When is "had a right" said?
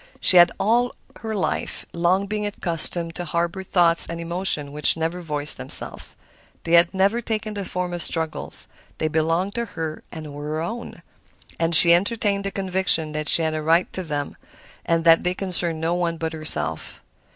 13.43-13.93